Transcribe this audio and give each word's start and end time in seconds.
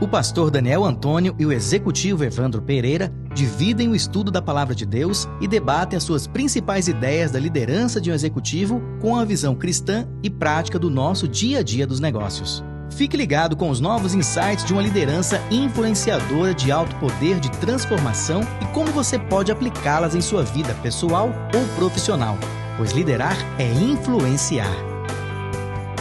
O 0.00 0.06
pastor 0.06 0.48
Daniel 0.48 0.84
Antônio 0.84 1.34
e 1.40 1.44
o 1.44 1.50
executivo 1.50 2.22
Evandro 2.22 2.62
Pereira 2.62 3.12
dividem 3.34 3.88
o 3.88 3.96
estudo 3.96 4.30
da 4.30 4.40
palavra 4.40 4.72
de 4.72 4.86
Deus 4.86 5.28
e 5.40 5.48
debatem 5.48 5.96
as 5.96 6.04
suas 6.04 6.24
principais 6.24 6.86
ideias 6.86 7.32
da 7.32 7.40
liderança 7.40 8.00
de 8.00 8.08
um 8.08 8.14
executivo 8.14 8.80
com 9.00 9.16
a 9.16 9.24
visão 9.24 9.56
cristã 9.56 10.06
e 10.22 10.30
prática 10.30 10.78
do 10.78 10.88
nosso 10.88 11.26
dia 11.26 11.58
a 11.58 11.62
dia 11.64 11.84
dos 11.84 11.98
negócios. 11.98 12.62
Fique 12.92 13.16
ligado 13.16 13.56
com 13.56 13.70
os 13.70 13.80
novos 13.80 14.14
insights 14.14 14.64
de 14.64 14.72
uma 14.72 14.82
liderança 14.82 15.40
influenciadora 15.50 16.54
de 16.54 16.70
alto 16.70 16.94
poder 16.96 17.40
de 17.40 17.50
transformação 17.58 18.42
e 18.62 18.66
como 18.66 18.92
você 18.92 19.18
pode 19.18 19.50
aplicá-las 19.50 20.14
em 20.14 20.20
sua 20.20 20.44
vida 20.44 20.74
pessoal 20.74 21.30
ou 21.52 21.66
profissional, 21.74 22.38
pois 22.76 22.92
liderar 22.92 23.36
é 23.58 23.68
influenciar. 23.68 24.87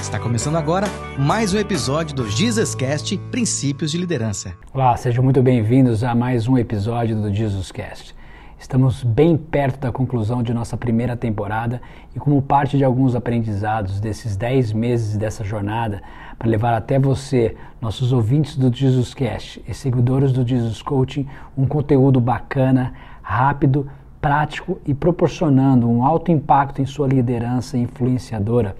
Está 0.07 0.17
começando 0.17 0.55
agora 0.55 0.87
mais 1.19 1.53
um 1.53 1.57
episódio 1.57 2.15
do 2.15 2.29
Jesus 2.29 2.73
Cast 2.73 3.17
Princípios 3.29 3.91
de 3.91 3.97
Liderança. 3.97 4.53
Olá, 4.73 4.95
sejam 4.95 5.21
muito 5.21 5.43
bem-vindos 5.43 6.01
a 6.01 6.15
mais 6.15 6.47
um 6.47 6.57
episódio 6.57 7.21
do 7.21 7.31
Jesus 7.31 7.73
Cast. 7.73 8.15
Estamos 8.57 9.03
bem 9.03 9.35
perto 9.35 9.81
da 9.81 9.91
conclusão 9.91 10.41
de 10.41 10.53
nossa 10.53 10.77
primeira 10.77 11.17
temporada 11.17 11.81
e, 12.15 12.19
como 12.19 12.41
parte 12.41 12.77
de 12.77 12.85
alguns 12.85 13.15
aprendizados 13.15 13.99
desses 13.99 14.37
10 14.37 14.71
meses 14.71 15.17
dessa 15.17 15.43
jornada, 15.43 16.01
para 16.39 16.47
levar 16.47 16.73
até 16.73 16.97
você, 16.97 17.57
nossos 17.81 18.13
ouvintes 18.13 18.55
do 18.55 18.73
Jesus 18.73 19.13
Cast 19.13 19.61
e 19.67 19.73
seguidores 19.73 20.31
do 20.31 20.47
Jesus 20.47 20.81
Coaching, 20.81 21.27
um 21.57 21.67
conteúdo 21.67 22.21
bacana, 22.21 22.93
rápido, 23.21 23.89
prático 24.21 24.79
e 24.85 24.93
proporcionando 24.93 25.87
um 25.87 26.01
alto 26.01 26.31
impacto 26.31 26.81
em 26.81 26.85
sua 26.85 27.09
liderança 27.09 27.77
influenciadora 27.77 28.73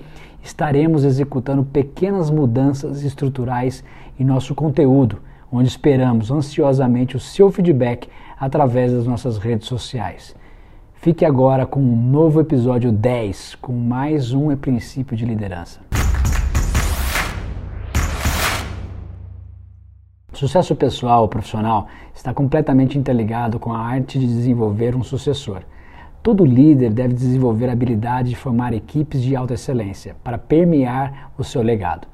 estaremos 0.48 1.04
executando 1.04 1.64
pequenas 1.64 2.32
mudanças 2.32 3.04
estruturais 3.04 3.84
em 4.18 4.24
nosso 4.24 4.56
conteúdo, 4.56 5.20
onde 5.52 5.68
esperamos 5.68 6.32
ansiosamente 6.32 7.18
o 7.18 7.20
seu 7.20 7.52
feedback 7.52 8.10
através 8.40 8.94
das 8.94 9.06
nossas 9.06 9.38
redes 9.38 9.68
sociais. 9.68 10.34
Fique 10.94 11.26
agora 11.26 11.66
com 11.66 11.82
um 11.82 11.96
novo 11.96 12.40
episódio 12.40 12.92
10, 12.92 13.56
com 13.56 13.74
mais 13.74 14.34
um 14.34 14.56
princípio 14.56 15.18
de 15.18 15.26
liderança. 15.26 15.82
Sucesso 20.34 20.76
pessoal 20.76 21.24
ou 21.24 21.28
profissional 21.28 21.88
está 22.16 22.34
completamente 22.34 22.98
interligado 22.98 23.60
com 23.60 23.74
a 23.74 23.80
arte 23.80 24.18
de 24.18 24.26
desenvolver 24.26 24.96
um 24.96 25.04
sucessor. 25.04 25.64
Todo 26.22 26.46
líder 26.46 26.92
deve 26.92 27.14
desenvolver 27.14 27.70
a 27.70 27.72
habilidade 27.72 28.30
de 28.30 28.36
formar 28.36 28.74
equipes 28.74 29.22
de 29.22 29.36
alta 29.36 29.54
excelência 29.54 30.16
para 30.24 30.38
permear 30.38 31.32
o 31.38 31.44
seu 31.44 31.62
legado. 31.62 32.08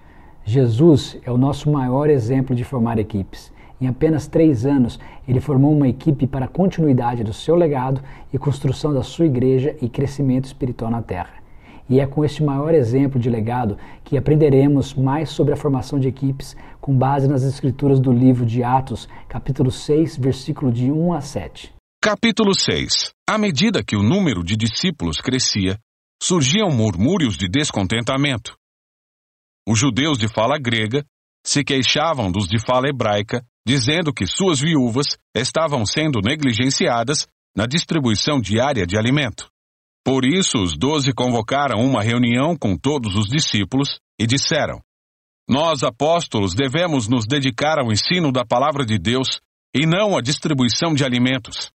Jesus 0.45 1.17
é 1.25 1.31
o 1.31 1.37
nosso 1.37 1.71
maior 1.71 2.09
exemplo 2.09 2.55
de 2.55 2.63
formar 2.63 2.99
equipes. 2.99 3.51
Em 3.79 3.87
apenas 3.87 4.27
três 4.27 4.65
anos, 4.65 4.99
ele 5.27 5.39
formou 5.39 5.73
uma 5.73 5.87
equipe 5.87 6.27
para 6.27 6.45
a 6.45 6.47
continuidade 6.47 7.23
do 7.23 7.33
seu 7.33 7.55
legado 7.55 8.01
e 8.31 8.37
construção 8.37 8.93
da 8.93 9.03
sua 9.03 9.25
igreja 9.25 9.75
e 9.81 9.89
crescimento 9.89 10.45
espiritual 10.45 10.91
na 10.91 11.01
terra. 11.01 11.43
E 11.89 11.99
é 11.99 12.05
com 12.05 12.23
este 12.23 12.43
maior 12.43 12.73
exemplo 12.73 13.19
de 13.19 13.29
legado 13.29 13.77
que 14.03 14.17
aprenderemos 14.17 14.93
mais 14.93 15.29
sobre 15.29 15.53
a 15.53 15.57
formação 15.57 15.99
de 15.99 16.07
equipes 16.07 16.55
com 16.79 16.93
base 16.93 17.27
nas 17.27 17.43
escrituras 17.43 17.99
do 17.99 18.11
livro 18.11 18.45
de 18.45 18.63
Atos, 18.63 19.09
capítulo 19.27 19.69
6, 19.69 20.17
versículo 20.17 20.71
de 20.71 20.91
1 20.91 21.13
a 21.13 21.21
7. 21.21 21.82
Capítulo 22.05 22.51
6 22.53 23.13
À 23.25 23.37
medida 23.37 23.81
que 23.81 23.95
o 23.95 24.03
número 24.03 24.43
de 24.43 24.57
discípulos 24.57 25.21
crescia, 25.21 25.79
surgiam 26.21 26.69
murmúrios 26.69 27.37
de 27.37 27.47
descontentamento. 27.47 28.57
Os 29.65 29.79
judeus 29.79 30.17
de 30.17 30.27
fala 30.27 30.59
grega 30.59 31.05
se 31.45 31.63
queixavam 31.63 32.29
dos 32.29 32.49
de 32.49 32.59
fala 32.59 32.89
hebraica, 32.89 33.41
dizendo 33.65 34.13
que 34.13 34.27
suas 34.27 34.59
viúvas 34.59 35.15
estavam 35.33 35.85
sendo 35.85 36.19
negligenciadas 36.21 37.25
na 37.55 37.65
distribuição 37.65 38.41
diária 38.41 38.85
de 38.85 38.97
alimento. 38.97 39.49
Por 40.03 40.25
isso, 40.25 40.57
os 40.61 40.77
doze 40.77 41.13
convocaram 41.13 41.79
uma 41.79 42.03
reunião 42.03 42.57
com 42.57 42.75
todos 42.75 43.15
os 43.15 43.27
discípulos 43.27 43.97
e 44.19 44.27
disseram: 44.27 44.81
Nós, 45.47 45.83
apóstolos, 45.83 46.53
devemos 46.53 47.07
nos 47.07 47.25
dedicar 47.25 47.79
ao 47.79 47.93
ensino 47.93 48.29
da 48.29 48.43
palavra 48.43 48.85
de 48.85 48.99
Deus 48.99 49.39
e 49.73 49.85
não 49.85 50.17
à 50.17 50.21
distribuição 50.21 50.93
de 50.93 51.05
alimentos. 51.05 51.71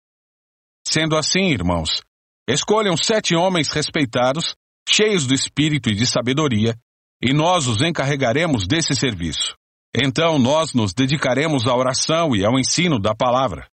Sendo 0.89 1.17
assim, 1.17 1.49
irmãos, 1.49 2.01
escolham 2.49 2.95
sete 2.95 3.35
homens 3.35 3.67
respeitados, 3.69 4.55
cheios 4.87 5.27
do 5.27 5.33
espírito 5.33 5.89
e 5.89 5.95
de 5.95 6.07
sabedoria, 6.07 6.73
e 7.21 7.33
nós 7.33 7.67
os 7.67 7.81
encarregaremos 7.81 8.65
desse 8.65 8.95
serviço. 8.95 9.53
Então 9.93 10.39
nós 10.39 10.73
nos 10.73 10.93
dedicaremos 10.93 11.67
à 11.67 11.75
oração 11.75 12.33
e 12.33 12.45
ao 12.45 12.57
ensino 12.57 13.01
da 13.01 13.13
palavra. 13.13 13.67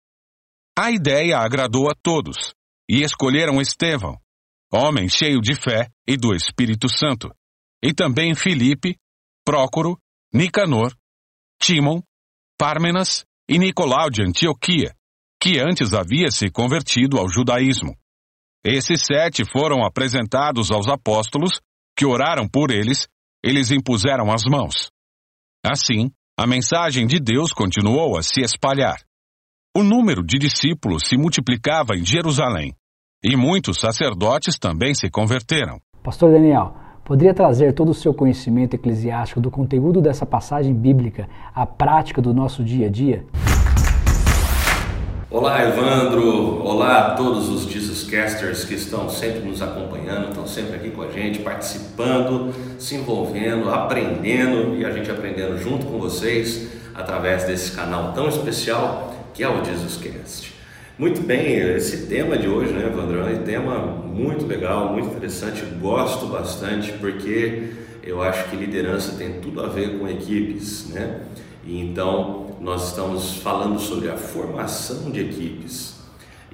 A 0.75 0.89
ideia 0.89 1.37
agradou 1.37 1.87
a 1.87 1.93
todos, 1.93 2.55
e 2.89 3.03
escolheram 3.03 3.61
Estevão, 3.61 4.17
homem 4.73 5.07
cheio 5.07 5.39
de 5.39 5.53
fé 5.53 5.89
e 6.07 6.17
do 6.17 6.33
Espírito 6.33 6.89
Santo, 6.89 7.31
e 7.83 7.93
também 7.93 8.33
Filipe, 8.33 8.97
Prócoro, 9.45 9.99
Nicanor, 10.33 10.95
Timon, 11.61 12.01
Pármenas 12.57 13.23
e 13.47 13.59
Nicolau 13.59 14.09
de 14.09 14.23
Antioquia, 14.23 14.95
que 15.43 15.59
antes 15.59 15.93
havia 15.93 16.31
se 16.31 16.49
convertido 16.49 17.17
ao 17.19 17.27
judaísmo. 17.27 17.93
Esses 18.63 19.01
sete 19.05 19.43
foram 19.43 19.83
apresentados 19.83 20.71
aos 20.71 20.87
apóstolos, 20.87 21.59
que 21.97 22.05
oraram 22.05 22.47
por 22.47 22.71
eles, 22.71 23.09
eles 23.43 23.69
impuseram 23.69 24.31
as 24.31 24.43
mãos. 24.49 24.89
Assim, 25.61 26.09
a 26.39 26.47
mensagem 26.47 27.05
de 27.05 27.19
Deus 27.19 27.51
continuou 27.51 28.17
a 28.17 28.23
se 28.23 28.39
espalhar. 28.39 28.95
O 29.75 29.83
número 29.83 30.23
de 30.23 30.39
discípulos 30.39 31.09
se 31.09 31.17
multiplicava 31.17 31.93
em 31.97 32.05
Jerusalém, 32.05 32.73
e 33.21 33.35
muitos 33.35 33.81
sacerdotes 33.81 34.57
também 34.57 34.95
se 34.95 35.09
converteram. 35.09 35.77
Pastor 36.01 36.31
Daniel, 36.31 36.73
poderia 37.03 37.33
trazer 37.33 37.73
todo 37.73 37.89
o 37.89 37.93
seu 37.93 38.13
conhecimento 38.13 38.75
eclesiástico 38.75 39.41
do 39.41 39.51
conteúdo 39.51 40.01
dessa 40.01 40.25
passagem 40.25 40.73
bíblica 40.73 41.27
à 41.53 41.65
prática 41.65 42.21
do 42.21 42.33
nosso 42.33 42.63
dia 42.63 42.87
a 42.87 42.89
dia? 42.89 43.25
Olá, 45.33 45.67
Evandro. 45.67 46.61
Olá 46.63 47.07
a 47.07 47.09
todos 47.15 47.49
os 47.49 47.63
Jesuscasters 47.63 48.65
que 48.65 48.75
estão 48.75 49.09
sempre 49.09 49.39
nos 49.39 49.63
acompanhando, 49.63 50.29
estão 50.29 50.45
sempre 50.45 50.75
aqui 50.75 50.91
com 50.91 51.01
a 51.01 51.09
gente, 51.09 51.39
participando, 51.39 52.53
se 52.77 52.93
envolvendo, 52.93 53.67
aprendendo 53.67 54.75
e 54.77 54.85
a 54.85 54.91
gente 54.91 55.09
aprendendo 55.09 55.57
junto 55.57 55.87
com 55.87 55.97
vocês 55.97 56.67
através 56.93 57.45
desse 57.45 57.71
canal 57.71 58.13
tão 58.13 58.29
especial 58.29 59.11
que 59.33 59.41
é 59.41 59.49
o 59.49 59.65
Jesuscast. 59.65 60.53
Muito 60.99 61.21
bem, 61.23 61.55
esse 61.55 62.05
tema 62.05 62.37
de 62.37 62.47
hoje, 62.47 62.71
né, 62.71 62.85
Evandro, 62.85 63.27
é 63.27 63.33
um 63.33 63.43
tema 63.43 63.79
muito 63.79 64.45
legal, 64.45 64.93
muito 64.93 65.07
interessante, 65.07 65.65
gosto 65.81 66.27
bastante 66.27 66.91
porque 66.93 67.71
eu 68.03 68.21
acho 68.21 68.51
que 68.51 68.55
liderança 68.55 69.15
tem 69.17 69.39
tudo 69.41 69.63
a 69.63 69.67
ver 69.67 69.97
com 69.97 70.07
equipes, 70.07 70.89
né? 70.89 71.21
E 71.65 71.81
então 71.81 72.42
nós 72.63 72.87
estamos 72.87 73.35
falando 73.39 73.77
sobre 73.77 74.09
a 74.09 74.15
formação 74.15 75.11
de 75.11 75.19
equipes. 75.19 75.95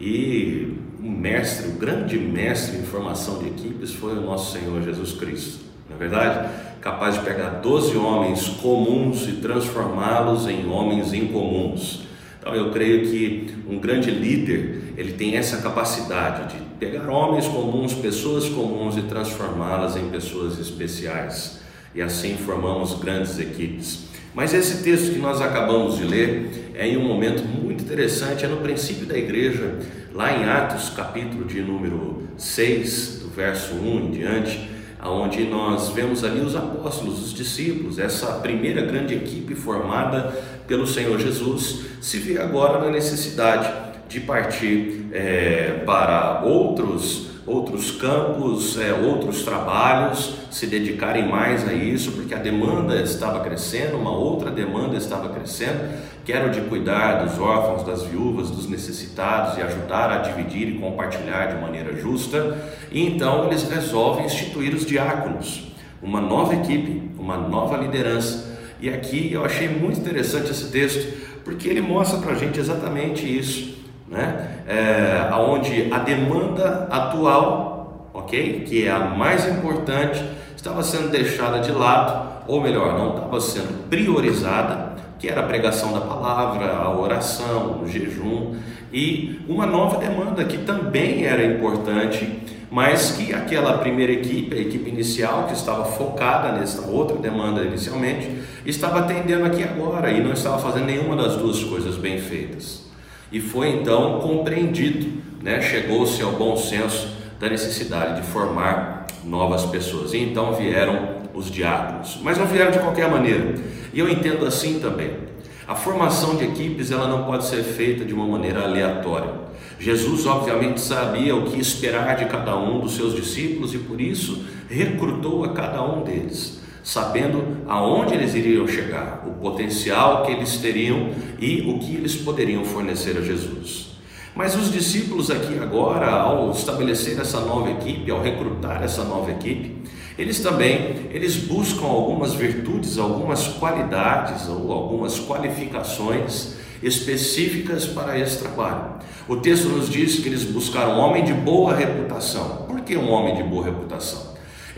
E 0.02 0.75
o 1.00 1.08
mestre, 1.08 1.68
o 1.68 1.74
grande 1.74 2.18
mestre 2.18 2.80
em 2.80 2.84
formação 2.84 3.38
de 3.38 3.47
equipes 3.47 3.94
foi 3.94 4.14
o 4.14 4.22
nosso 4.22 4.58
Senhor 4.58 4.81
Jesus 4.81 5.14
Cristo. 5.14 5.59
Na 5.88 5.96
é 5.96 6.00
verdade, 6.00 6.50
capaz 6.81 7.16
de 7.16 7.22
pegar 7.22 7.62
12 7.62 7.96
homens 7.96 8.47
comuns 8.47 9.28
e 9.28 9.34
transformá-los 9.34 10.47
em 10.47 10.68
homens 10.68 11.14
incomuns. 11.14 12.02
Então 12.40 12.56
eu 12.56 12.72
creio 12.72 13.03
que 13.03 13.56
um 13.70 13.78
grande 13.78 14.09
líder, 14.09 14.94
ele 14.97 15.14
tem 15.14 15.36
essa 15.36 15.58
capacidade 15.58 16.56
de 16.56 16.64
pegar 16.80 17.08
homens 17.08 17.47
comuns, 17.47 17.94
pessoas 17.94 18.50
comuns 18.50 18.97
e 18.97 19.03
transformá-las 19.03 19.96
em 19.96 20.09
pessoas 20.09 20.58
especiais. 20.58 21.59
E 21.94 22.02
assim 22.02 22.36
formamos 22.36 22.97
grandes 22.97 23.38
equipes. 23.38 24.09
Mas 24.34 24.53
esse 24.53 24.84
texto 24.84 25.13
que 25.13 25.19
nós 25.19 25.41
acabamos 25.41 25.97
de 25.97 26.03
ler 26.03 26.72
é 26.75 26.87
em 26.87 26.97
um 26.97 27.03
momento 27.03 27.43
muito 27.43 27.84
interessante, 27.84 28.46
é 28.46 28.47
no 28.47 28.58
princípio 28.58 29.05
da 29.05 29.17
igreja, 29.17 29.79
lá 30.14 30.31
em 30.31 30.46
Atos, 30.46 30.90
capítulo 30.90 31.46
de 31.46 31.61
número 31.61 32.23
6, 32.37 33.20
do 33.23 33.29
verso 33.29 33.73
1 33.73 33.99
em 33.99 34.11
diante, 34.11 34.70
aonde 34.99 35.43
nós 35.46 35.90
vemos 35.90 36.23
ali 36.23 36.41
os 36.41 36.55
apóstolos, 36.55 37.28
os 37.28 37.34
discípulos, 37.34 37.97
essa 37.97 38.34
primeira 38.34 38.81
grande 38.81 39.16
equipe 39.16 39.55
formada 39.55 40.34
pelo 40.67 40.85
Senhor 40.85 41.20
Jesus, 41.20 41.85
se 41.99 42.17
vê 42.17 42.37
agora 42.37 42.79
na 42.79 42.91
necessidade 42.91 43.72
de 44.08 44.20
partir 44.20 45.05
é, 45.11 45.84
para 45.85 46.41
outros 46.43 47.28
outros 47.49 47.91
campos, 47.91 48.79
é, 48.79 48.93
outros 48.93 49.43
trabalhos, 49.43 50.35
se 50.51 50.67
dedicarem 50.67 51.28
mais 51.28 51.67
a 51.67 51.73
isso, 51.73 52.11
porque 52.11 52.34
a 52.35 52.37
demanda 52.37 53.01
estava 53.01 53.40
crescendo, 53.40 53.97
uma 53.97 54.16
outra 54.16 54.51
demanda 54.51 54.96
estava 54.96 55.29
crescendo, 55.29 55.79
que 56.23 56.31
era 56.31 56.49
de 56.49 56.61
cuidar 56.61 57.25
dos 57.25 57.40
órfãos, 57.40 57.84
das 57.84 58.03
viúvas, 58.03 58.51
dos 58.51 58.69
necessitados 58.69 59.57
e 59.57 59.61
ajudar 59.61 60.11
a 60.11 60.17
dividir 60.19 60.67
e 60.69 60.78
compartilhar 60.78 61.47
de 61.47 61.59
maneira 61.59 61.96
justa. 61.99 62.55
E 62.91 63.03
então 63.05 63.47
eles 63.47 63.63
resolvem 63.63 64.25
instituir 64.25 64.75
os 64.75 64.85
diáconos, 64.85 65.72
uma 66.03 66.22
nova 66.22 66.53
equipe, 66.53 67.09
uma 67.17 67.35
nova 67.35 67.78
liderança. 67.78 68.57
E 68.79 68.90
aqui 68.90 69.34
eu 69.34 69.43
achei 69.43 69.67
muito 69.67 69.99
interessante 69.99 70.52
esse 70.52 70.72
texto, 70.72 71.17
porque 71.43 71.67
ele 71.67 71.81
mostra 71.81 72.19
para 72.19 72.34
a 72.34 72.35
gente 72.35 72.59
exatamente 72.59 73.25
isso, 73.25 73.75
né? 74.07 74.59
É, 74.71 75.33
onde 75.33 75.91
a 75.91 75.97
demanda 75.97 76.87
atual, 76.91 78.09
ok, 78.13 78.66
que 78.67 78.85
é 78.85 78.91
a 78.91 78.99
mais 78.99 79.47
importante, 79.47 80.23
estava 80.55 80.83
sendo 80.83 81.09
deixada 81.09 81.59
de 81.59 81.71
lado, 81.71 82.43
ou 82.47 82.61
melhor, 82.61 82.97
não 82.97 83.16
estava 83.16 83.41
sendo 83.41 83.89
priorizada, 83.89 84.93
que 85.17 85.27
era 85.27 85.41
a 85.41 85.47
pregação 85.47 85.91
da 85.91 86.01
palavra, 86.01 86.71
a 86.71 86.95
oração, 86.95 87.81
o 87.81 87.87
jejum, 87.87 88.55
e 88.93 89.41
uma 89.49 89.66
nova 89.66 89.97
demanda 89.97 90.43
que 90.43 90.59
também 90.59 91.25
era 91.25 91.43
importante 91.43 92.39
mas 92.71 93.13
que 93.13 93.33
aquela 93.33 93.79
primeira 93.79 94.11
equipe, 94.11 94.55
a 94.55 94.59
equipe 94.59 94.89
inicial, 94.89 95.47
que 95.47 95.53
estava 95.53 95.85
focada 95.85 96.51
nessa 96.51 96.87
outra 96.87 97.17
demanda 97.17 97.63
inicialmente, 97.63 98.29
estava 98.66 98.99
atendendo 98.99 99.45
aqui 99.45 99.63
agora 99.63 100.11
e 100.11 100.21
não 100.21 100.33
estava 100.33 100.59
fazendo 100.59 100.85
nenhuma 100.85 101.16
das 101.16 101.35
duas 101.35 101.63
coisas 101.63 101.97
bem 101.97 102.19
feitas. 102.19 102.89
E 103.31 103.40
foi 103.40 103.70
então 103.70 104.20
compreendido, 104.20 105.22
né? 105.41 105.61
chegou-se 105.61 106.22
ao 106.22 106.31
bom 106.31 106.58
senso 106.58 107.09
da 107.40 107.49
necessidade 107.49 108.22
de 108.22 108.28
formar 108.28 109.08
novas 109.23 109.66
pessoas. 109.66 110.14
E 110.14 110.17
então 110.17 110.53
vieram 110.53 111.20
os 111.34 111.52
diáconos, 111.52 112.20
mas 112.22 112.37
não 112.37 112.46
vieram 112.46 112.72
de 112.72 112.79
qualquer 112.79 113.09
maneira. 113.09 113.55
E 113.93 113.99
eu 113.99 114.09
entendo 114.09 114.46
assim 114.46 114.79
também. 114.79 115.29
A 115.67 115.76
formação 115.76 116.35
de 116.35 116.46
equipes 116.46 116.90
ela 116.91 117.08
não 117.08 117.26
pode 117.26 117.46
ser 117.46 117.64
feita 117.64 118.03
de 118.03 118.14
uma 118.14 118.26
maneira 118.26 118.64
aleatória. 118.64 119.31
Jesus, 119.79 120.26
obviamente, 120.26 120.81
sabia 120.81 121.35
o 121.35 121.46
que 121.46 121.59
esperar 121.59 122.17
de 122.17 122.26
cada 122.26 122.58
um 122.58 122.79
dos 122.79 122.96
seus 122.96 123.16
discípulos 123.16 123.73
e 123.73 123.78
por 123.78 124.02
isso 124.02 124.46
recrutou 124.70 125.46
a 125.46 125.53
cada 125.53 125.81
um 125.81 126.03
deles, 126.03 126.59
sabendo 126.84 127.58
aonde 127.67 128.14
eles 128.14 128.34
iriam 128.35 128.67
chegar, 128.67 129.23
o 129.28 129.31
potencial 129.31 130.23
que 130.23 130.31
eles 130.31 130.58
teriam 130.58 131.09
e 131.40 131.61
o 131.70 131.79
que 131.79 131.96
eles 131.96 132.16
poderiam 132.16 132.64
fornecer 132.64 133.17
a 133.17 133.22
Jesus. 133.22 133.90
Mas 134.35 134.55
os 134.55 134.72
discípulos 134.72 135.29
aqui 135.29 135.58
agora, 135.59 136.09
ao 136.09 136.52
estabelecer 136.52 137.20
essa 137.20 137.41
nova 137.41 137.72
equipe, 137.72 138.09
ao 138.09 138.22
recrutar 138.22 138.81
essa 138.84 139.03
nova 139.03 139.31
equipe, 139.31 139.84
eles 140.17 140.40
também 140.40 141.09
eles 141.11 141.35
buscam 141.35 141.85
algumas 141.85 142.34
virtudes, 142.34 142.97
algumas 142.97 143.47
qualidades 143.47 144.47
ou 144.47 144.72
algumas 144.72 145.20
qualificações 145.20 146.55
específicas 146.81 147.85
para 147.85 148.17
esse 148.17 148.40
trabalho. 148.40 148.96
O 149.28 149.37
texto 149.37 149.67
nos 149.67 149.90
diz 149.90 150.20
que 150.20 150.28
eles 150.28 150.43
buscaram 150.43 150.93
um 150.93 150.99
homem 150.99 151.23
de 151.23 151.34
boa 151.34 151.76
reputação. 151.76 152.66
Por 152.67 152.81
que 152.81 152.97
um 152.97 153.11
homem 153.11 153.35
de 153.35 153.43
boa 153.43 153.66
reputação? 153.66 154.28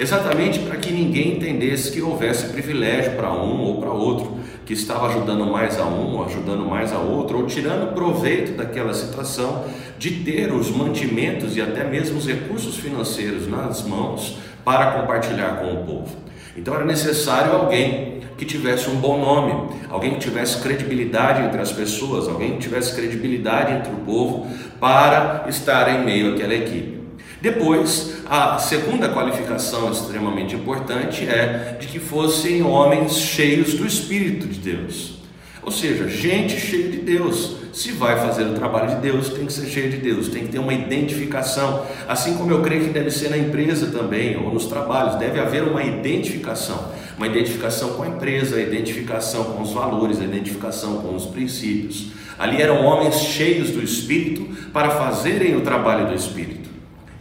Exatamente 0.02 0.58
para 0.62 0.78
que 0.78 0.92
ninguém 0.92 1.36
entendesse 1.36 1.92
que 1.92 2.02
houvesse 2.02 2.48
privilégio 2.48 3.12
para 3.12 3.32
um 3.32 3.62
ou 3.62 3.80
para 3.80 3.92
outro, 3.92 4.40
que 4.66 4.74
estava 4.74 5.06
ajudando 5.06 5.46
mais 5.46 5.80
a 5.80 5.86
um, 5.86 6.16
ou 6.16 6.26
ajudando 6.26 6.66
mais 6.66 6.92
a 6.92 6.98
outro, 6.98 7.38
ou 7.38 7.46
tirando 7.46 7.94
proveito 7.94 8.58
daquela 8.58 8.96
situação 8.96 9.64
de 10.00 10.10
ter 10.24 10.52
os 10.52 10.72
mantimentos 10.72 11.56
e 11.56 11.62
até 11.62 11.84
mesmo 11.84 12.18
os 12.18 12.26
recursos 12.26 12.78
financeiros 12.78 13.48
nas 13.48 13.84
mãos 13.84 14.40
para 14.66 15.00
compartilhar 15.00 15.58
com 15.58 15.72
o 15.72 15.86
povo. 15.86 16.18
Então 16.58 16.74
era 16.74 16.84
necessário 16.84 17.54
alguém 17.54 18.22
que 18.40 18.44
tivesse 18.44 18.90
um 18.90 18.96
bom 18.96 19.20
nome, 19.20 19.70
alguém 19.88 20.16
que 20.16 20.20
tivesse 20.20 20.64
credibilidade 20.64 21.44
entre 21.44 21.62
as 21.62 21.72
pessoas, 21.72 22.28
alguém 22.28 22.54
que 22.54 22.58
tivesse 22.58 22.96
credibilidade 22.96 23.72
entre 23.74 23.92
o 23.92 23.98
povo 23.98 24.48
para 24.80 25.46
estar 25.48 25.88
em 25.94 26.04
meio 26.04 26.34
àquela 26.34 26.56
equipe. 26.56 27.02
Depois, 27.42 28.21
a 28.34 28.58
segunda 28.60 29.10
qualificação 29.10 29.92
extremamente 29.92 30.56
importante 30.56 31.28
é 31.28 31.76
de 31.78 31.86
que 31.88 32.00
fossem 32.00 32.64
homens 32.64 33.18
cheios 33.18 33.74
do 33.74 33.86
Espírito 33.86 34.48
de 34.48 34.58
Deus. 34.58 35.16
Ou 35.62 35.70
seja, 35.70 36.08
gente 36.08 36.58
cheia 36.58 36.88
de 36.88 37.00
Deus. 37.00 37.58
Se 37.74 37.92
vai 37.92 38.18
fazer 38.18 38.44
o 38.44 38.54
trabalho 38.54 38.96
de 38.96 39.02
Deus, 39.02 39.28
tem 39.28 39.46
que 39.46 39.52
ser 39.52 39.68
cheio 39.68 39.92
de 39.92 39.98
Deus, 39.98 40.30
tem 40.30 40.46
que 40.46 40.54
ter 40.54 40.60
uma 40.60 40.74
identificação. 40.74 41.86
Assim 42.08 42.38
como 42.38 42.50
eu 42.54 42.62
creio 42.62 42.86
que 42.86 42.92
deve 42.92 43.12
ser 43.12 43.30
na 43.30 43.38
empresa 43.38 43.88
também, 43.88 44.38
ou 44.38 44.54
nos 44.54 44.66
trabalhos, 44.66 45.16
deve 45.16 45.38
haver 45.38 45.64
uma 45.64 45.84
identificação. 45.84 46.90
Uma 47.18 47.28
identificação 47.28 47.96
com 47.96 48.04
a 48.04 48.08
empresa, 48.08 48.56
a 48.56 48.62
identificação 48.62 49.44
com 49.44 49.62
os 49.62 49.74
valores, 49.74 50.22
a 50.22 50.24
identificação 50.24 51.02
com 51.02 51.14
os 51.14 51.26
princípios. 51.26 52.14
Ali 52.40 52.62
eram 52.62 52.86
homens 52.86 53.16
cheios 53.16 53.72
do 53.72 53.84
Espírito 53.84 54.48
para 54.72 54.90
fazerem 54.92 55.58
o 55.58 55.62
trabalho 55.62 56.08
do 56.08 56.16
Espírito. 56.16 56.61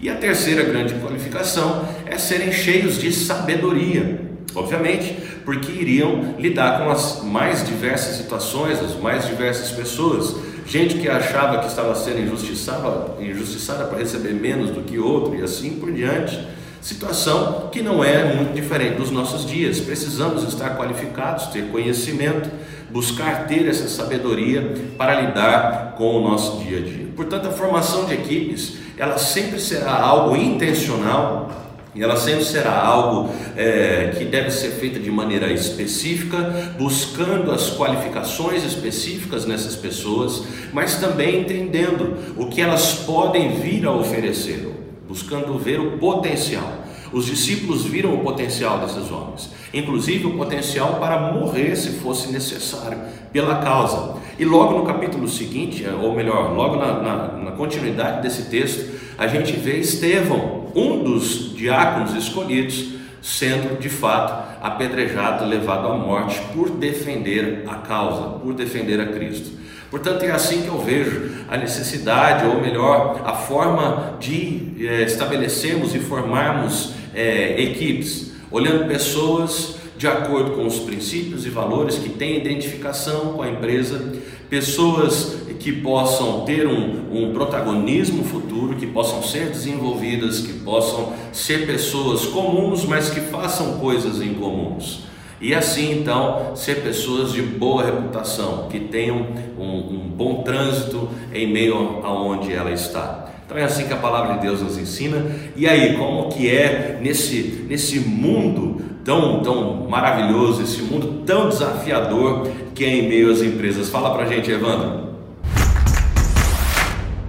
E 0.01 0.09
a 0.09 0.15
terceira 0.15 0.63
grande 0.63 0.95
qualificação 0.95 1.87
é 2.07 2.17
serem 2.17 2.51
cheios 2.53 2.99
de 2.99 3.13
sabedoria. 3.13 4.19
Obviamente, 4.55 5.15
porque 5.45 5.71
iriam 5.71 6.37
lidar 6.39 6.81
com 6.81 6.91
as 6.91 7.23
mais 7.23 7.67
diversas 7.67 8.17
situações, 8.17 8.81
as 8.81 8.99
mais 8.99 9.27
diversas 9.27 9.71
pessoas. 9.71 10.35
Gente 10.67 10.97
que 10.97 11.09
achava 11.09 11.59
que 11.59 11.67
estava 11.67 11.95
sendo 11.95 12.21
injustiçada, 12.21 13.23
injustiçada 13.23 13.85
para 13.85 13.99
receber 13.99 14.33
menos 14.33 14.71
do 14.71 14.81
que 14.83 14.99
outro 14.99 15.37
e 15.37 15.43
assim 15.43 15.73
por 15.73 15.93
diante. 15.93 16.47
Situação 16.81 17.69
que 17.71 17.83
não 17.83 18.03
é 18.03 18.35
muito 18.35 18.55
diferente 18.55 18.97
dos 18.97 19.11
nossos 19.11 19.45
dias. 19.47 19.81
Precisamos 19.81 20.45
estar 20.45 20.79
qualificados, 20.79 21.49
ter 21.49 21.67
conhecimento, 21.67 22.49
buscar 22.91 23.47
ter 23.47 23.69
essa 23.69 23.87
sabedoria 23.87 24.75
para 24.97 25.21
lidar 25.21 25.95
com 25.97 26.17
o 26.17 26.29
nosso 26.29 26.59
dia 26.65 26.79
a 26.79 26.81
dia. 26.81 27.07
Portanto, 27.15 27.49
a 27.49 27.53
formação 27.53 28.07
de 28.07 28.15
equipes, 28.15 28.80
ela 29.01 29.17
sempre 29.17 29.59
será 29.59 29.99
algo 29.99 30.37
intencional 30.37 31.51
e 31.95 32.03
ela 32.03 32.17
sempre 32.17 32.45
será 32.45 32.85
algo 32.85 33.31
é, 33.57 34.15
que 34.17 34.27
deve 34.27 34.51
ser 34.51 34.73
feita 34.73 35.01
de 35.01 35.11
maneira 35.11 35.51
específica, 35.51 36.75
buscando 36.79 37.51
as 37.51 37.71
qualificações 37.71 38.63
específicas 38.63 39.47
nessas 39.47 39.75
pessoas, 39.75 40.45
mas 40.71 40.97
também 40.97 41.41
entendendo 41.41 42.15
o 42.37 42.49
que 42.49 42.61
elas 42.61 42.93
podem 42.93 43.59
vir 43.59 43.87
a 43.87 43.91
oferecer, 43.91 44.69
buscando 45.09 45.59
ver 45.59 45.81
o 45.81 45.97
potencial. 45.97 46.71
Os 47.11 47.25
discípulos 47.25 47.85
viram 47.87 48.15
o 48.15 48.19
potencial 48.19 48.81
desses 48.81 49.11
homens, 49.11 49.51
inclusive 49.73 50.27
o 50.27 50.37
potencial 50.37 50.97
para 51.01 51.33
morrer 51.33 51.75
se 51.75 51.93
fosse 51.93 52.31
necessário, 52.31 52.99
pela 53.33 53.57
causa. 53.57 54.20
E 54.41 54.45
logo 54.47 54.79
no 54.79 54.87
capítulo 54.87 55.29
seguinte, 55.29 55.85
ou 56.01 56.15
melhor, 56.15 56.57
logo 56.57 56.77
na, 56.77 56.95
na, 56.95 57.27
na 57.45 57.51
continuidade 57.51 58.23
desse 58.23 58.49
texto, 58.49 58.91
a 59.19 59.27
gente 59.27 59.53
vê 59.53 59.77
Estevão, 59.77 60.69
um 60.75 61.05
dos 61.05 61.55
diáconos 61.55 62.15
escolhidos, 62.15 62.95
sendo 63.21 63.79
de 63.79 63.91
fato 63.91 64.57
apedrejado, 64.63 65.45
levado 65.45 65.89
à 65.89 65.95
morte 65.95 66.41
por 66.55 66.71
defender 66.71 67.65
a 67.69 67.75
causa, 67.75 68.39
por 68.39 68.55
defender 68.55 68.99
a 68.99 69.09
Cristo. 69.09 69.51
Portanto, 69.91 70.23
é 70.23 70.31
assim 70.31 70.63
que 70.63 70.69
eu 70.69 70.79
vejo 70.79 71.33
a 71.47 71.59
necessidade, 71.59 72.47
ou 72.47 72.63
melhor, 72.63 73.21
a 73.23 73.35
forma 73.35 74.17
de 74.19 74.75
é, 74.81 75.03
estabelecermos 75.03 75.95
e 75.95 75.99
formarmos 75.99 76.95
é, 77.15 77.61
equipes, 77.61 78.33
olhando 78.51 78.89
pessoas 78.89 79.80
de 80.01 80.07
acordo 80.07 80.53
com 80.53 80.67
os 80.67 80.79
princípios 80.79 81.45
e 81.45 81.51
valores 81.51 81.99
que 81.99 82.09
têm 82.09 82.39
identificação 82.39 83.35
com 83.35 83.43
a 83.43 83.51
empresa, 83.51 84.15
pessoas 84.49 85.43
que 85.59 85.71
possam 85.73 86.47
ter 86.47 86.67
um, 86.67 87.03
um, 87.13 87.35
protagonismo 87.35 88.25
futuro, 88.25 88.77
que 88.77 88.87
possam 88.87 89.23
ser 89.23 89.51
desenvolvidas, 89.51 90.41
que 90.41 90.55
possam 90.55 91.13
ser 91.35 91.67
pessoas 91.67 92.25
comuns, 92.25 92.87
mas 92.87 93.11
que 93.11 93.21
façam 93.21 93.79
coisas 93.79 94.23
em 94.23 94.33
comuns. 94.33 95.05
E 95.39 95.55
assim 95.55 96.01
então 96.01 96.57
ser 96.57 96.77
pessoas 96.77 97.31
de 97.35 97.43
boa 97.43 97.85
reputação, 97.85 98.69
que 98.71 98.81
tenham 98.81 99.27
um, 99.59 99.65
um 99.65 99.99
bom 100.09 100.43
trânsito 100.43 101.11
em 101.31 101.47
meio 101.47 102.01
aonde 102.03 102.55
ela 102.55 102.73
está. 102.73 103.31
Então 103.45 103.59
é 103.59 103.65
assim 103.65 103.87
que 103.87 103.93
a 103.93 103.99
palavra 103.99 104.37
de 104.37 104.41
Deus 104.41 104.63
nos 104.63 104.79
ensina. 104.79 105.27
E 105.57 105.67
aí, 105.67 105.97
como 105.99 106.31
que 106.31 106.49
é 106.49 106.99
nesse, 107.03 107.67
nesse 107.69 107.99
mundo 107.99 108.90
tão, 109.05 109.41
tão 109.43 109.89
maravilhoso, 109.89 110.63
esse 110.63 110.83
mundo 110.83 111.25
tão 111.25 111.49
desafiador 111.49 112.49
que 112.75 112.85
é 112.85 112.89
em 112.89 113.09
meio 113.09 113.31
às 113.31 113.43
empresas? 113.43 113.89
Fala 113.89 114.15
pra 114.15 114.27
gente, 114.27 114.51
Evandro. 114.51 115.11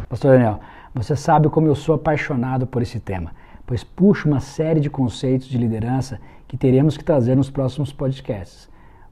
Pastor 0.09 0.31
Daniel, 0.33 0.59
você 0.93 1.15
sabe 1.15 1.49
como 1.49 1.67
eu 1.67 1.75
sou 1.75 1.95
apaixonado 1.95 2.67
por 2.67 2.81
esse 2.81 2.99
tema, 2.99 3.31
pois 3.65 3.83
puxa 3.83 4.27
uma 4.27 4.39
série 4.39 4.79
de 4.79 4.89
conceitos 4.89 5.47
de 5.47 5.57
liderança 5.57 6.19
que 6.47 6.57
teremos 6.57 6.97
que 6.97 7.03
trazer 7.03 7.35
nos 7.35 7.49
próximos 7.49 7.93
podcasts. 7.93 8.69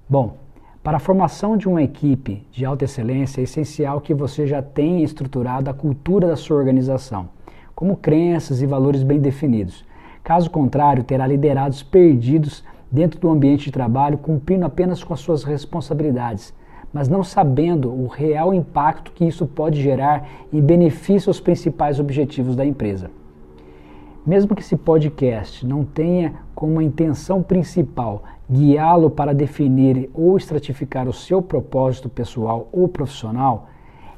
Bom, 0.10 0.38
para 0.84 0.98
a 0.98 1.00
formação 1.00 1.56
de 1.56 1.68
uma 1.68 1.84
equipe 1.84 2.46
de 2.52 2.66
alta 2.66 2.86
excelência 2.86 3.42
é 3.42 3.44
essencial 3.44 4.02
que 4.02 4.14
você 4.14 4.48
já 4.48 4.62
tenha 4.62 5.04
estruturado 5.04 5.70
a 5.70 5.74
cultura 5.74 6.28
da 6.28 6.36
sua 6.36 6.58
organização, 6.58 7.30
como 7.76 7.96
crenças 7.96 8.62
e 8.62 8.66
valores 8.66 9.04
bem 9.04 9.20
definidos. 9.20 9.86
Caso 10.30 10.48
contrário, 10.48 11.04
terá 11.04 11.26
liderados 11.26 11.82
perdidos 11.82 12.64
dentro 12.92 13.20
do 13.20 13.32
ambiente 13.32 13.64
de 13.64 13.72
trabalho, 13.72 14.20
cumprindo 14.20 14.64
apenas 14.64 15.04
com 15.04 15.12
as 15.12 15.22
suas 15.22 15.44
responsabilidades, 15.44 16.54
mas 16.94 17.10
não 17.10 17.24
sabendo 17.24 17.92
o 17.92 18.06
real 18.06 18.54
impacto 18.54 19.12
que 19.12 19.26
isso 19.26 19.48
pode 19.48 19.82
gerar 19.82 20.30
em 20.54 20.62
benefício 20.62 21.32
aos 21.32 21.40
principais 21.40 22.00
objetivos 22.00 22.56
da 22.56 22.64
empresa. 22.64 23.10
Mesmo 24.24 24.56
que 24.56 24.62
esse 24.62 24.78
podcast 24.78 25.66
não 25.66 25.84
tenha 25.84 26.36
como 26.54 26.80
intenção 26.80 27.42
principal 27.42 28.22
guiá-lo 28.48 29.10
para 29.10 29.34
definir 29.34 30.12
ou 30.14 30.38
estratificar 30.38 31.08
o 31.08 31.14
seu 31.14 31.42
propósito 31.42 32.08
pessoal 32.08 32.70
ou 32.72 32.88
profissional, 32.88 33.68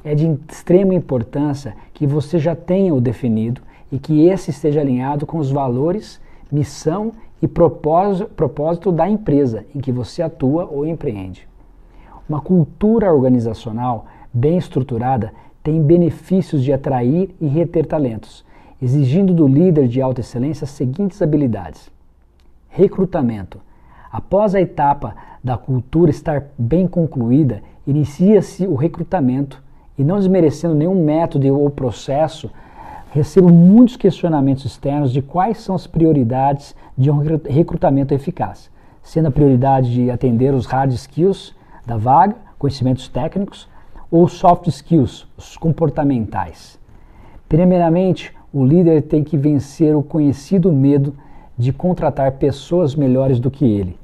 é 0.04 0.14
de 0.14 0.30
extrema 0.46 0.92
importância 0.92 1.74
que 1.94 2.06
você 2.06 2.38
já 2.38 2.54
tenha 2.54 2.92
o 2.92 3.00
definido 3.00 3.62
e 3.92 3.98
que 3.98 4.26
esse 4.26 4.50
esteja 4.50 4.80
alinhado 4.80 5.26
com 5.26 5.36
os 5.36 5.50
valores, 5.50 6.18
missão 6.50 7.12
e 7.42 7.46
propósito, 7.46 8.30
propósito 8.30 8.90
da 8.90 9.08
empresa 9.08 9.66
em 9.74 9.80
que 9.80 9.92
você 9.92 10.22
atua 10.22 10.64
ou 10.64 10.86
empreende. 10.86 11.46
Uma 12.26 12.40
cultura 12.40 13.12
organizacional 13.12 14.06
bem 14.32 14.56
estruturada 14.56 15.32
tem 15.62 15.82
benefícios 15.82 16.64
de 16.64 16.72
atrair 16.72 17.34
e 17.38 17.46
reter 17.46 17.84
talentos, 17.84 18.44
exigindo 18.80 19.34
do 19.34 19.46
líder 19.46 19.86
de 19.86 20.00
alta 20.00 20.20
excelência 20.20 20.64
as 20.64 20.70
seguintes 20.70 21.20
habilidades: 21.20 21.90
recrutamento. 22.70 23.60
Após 24.10 24.54
a 24.54 24.60
etapa 24.60 25.14
da 25.44 25.56
cultura 25.58 26.10
estar 26.10 26.46
bem 26.56 26.86
concluída, 26.86 27.62
inicia-se 27.86 28.66
o 28.66 28.74
recrutamento 28.74 29.62
e 29.98 30.04
não 30.04 30.16
desmerecendo 30.16 30.74
nenhum 30.74 31.04
método 31.04 31.58
ou 31.58 31.68
processo, 31.70 32.50
recebo 33.12 33.52
muitos 33.52 33.94
questionamentos 33.94 34.64
externos 34.64 35.12
de 35.12 35.20
quais 35.20 35.58
são 35.58 35.74
as 35.74 35.86
prioridades 35.86 36.74
de 36.96 37.10
um 37.10 37.18
recrutamento 37.18 38.14
eficaz, 38.14 38.70
sendo 39.02 39.28
a 39.28 39.30
prioridade 39.30 39.92
de 39.92 40.10
atender 40.10 40.54
os 40.54 40.64
hard 40.64 40.92
skills 40.92 41.54
da 41.86 41.98
vaga, 41.98 42.34
conhecimentos 42.58 43.08
técnicos, 43.08 43.68
ou 44.10 44.26
soft 44.28 44.66
skills, 44.68 45.26
os 45.36 45.58
comportamentais. 45.58 46.78
Primeiramente, 47.50 48.34
o 48.50 48.64
líder 48.64 49.02
tem 49.02 49.22
que 49.22 49.36
vencer 49.36 49.94
o 49.94 50.02
conhecido 50.02 50.72
medo 50.72 51.14
de 51.56 51.70
contratar 51.70 52.32
pessoas 52.32 52.94
melhores 52.94 53.38
do 53.38 53.50
que 53.50 53.66
ele. 53.66 53.98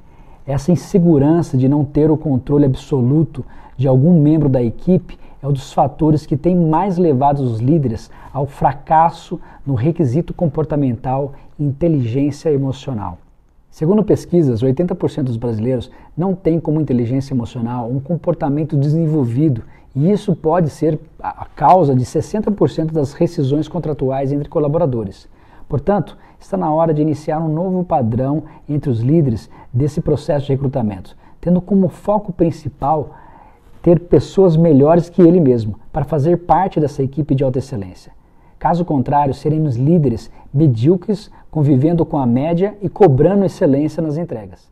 Essa 0.47 0.71
insegurança 0.71 1.57
de 1.57 1.67
não 1.67 1.83
ter 1.83 2.11
o 2.11 2.17
controle 2.17 2.67
absoluto 2.67 3.43
de 3.79 3.87
algum 3.87 4.21
membro 4.21 4.49
da 4.49 4.61
equipe 4.61 5.17
é 5.41 5.47
um 5.47 5.53
dos 5.53 5.73
fatores 5.73 6.27
que 6.27 6.37
tem 6.37 6.57
mais 6.57 6.99
levado 6.99 7.39
os 7.39 7.61
líderes 7.61 8.11
ao 8.33 8.45
fracasso 8.45 9.41
no 9.65 9.75
requisito 9.75 10.35
comportamental 10.35 11.33
inteligência 11.59 12.51
emocional. 12.51 13.19
Segundo 13.71 14.03
pesquisas, 14.03 14.63
80% 14.63 15.23
dos 15.23 15.37
brasileiros 15.37 15.91
não 16.17 16.35
têm 16.35 16.59
como 16.59 16.81
inteligência 16.81 17.33
emocional 17.33 17.89
um 17.89 18.01
comportamento 18.01 18.77
desenvolvido 18.77 19.63
e 19.95 20.11
isso 20.11 20.35
pode 20.35 20.71
ser 20.71 20.99
a 21.21 21.47
causa 21.55 21.95
de 21.95 22.05
60% 22.05 22.91
das 22.91 23.13
rescisões 23.13 23.69
contratuais 23.69 24.33
entre 24.33 24.49
colaboradores. 24.49 25.29
Portanto, 25.69 26.17
está 26.41 26.57
na 26.57 26.73
hora 26.73 26.93
de 26.93 27.03
iniciar 27.03 27.39
um 27.39 27.53
novo 27.53 27.85
padrão 27.85 28.43
entre 28.69 28.91
os 28.91 29.01
líderes 29.01 29.49
desse 29.73 30.01
processo 30.01 30.47
de 30.47 30.53
recrutamento, 30.53 31.17
tendo 31.41 31.61
como 31.61 31.89
foco 31.89 32.33
principal 32.33 33.15
ter 33.83 34.01
pessoas 34.01 34.57
melhores 34.57 35.09
que 35.09 35.23
ele 35.23 35.41
mesmo 35.41 35.79
para 35.93 36.05
fazer 36.05 36.39
parte 36.39 36.81
dessa 36.81 37.03
equipe 37.03 37.35
de 37.35 37.45
alta 37.45 37.59
excelência. 37.59 38.13
Caso 38.59 38.85
contrário, 38.85 39.33
seremos 39.33 39.77
líderes 39.77 40.31
medíocres, 40.53 41.31
convivendo 41.51 42.05
com 42.05 42.19
a 42.19 42.27
média 42.27 42.77
e 42.83 42.89
cobrando 42.89 43.45
excelência 43.45 44.03
nas 44.03 44.17
entregas. 44.17 44.69